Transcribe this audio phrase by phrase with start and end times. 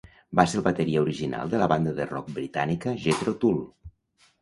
[0.37, 3.65] Va ser el bateria original de la banda de rock britànica Jethro Tull.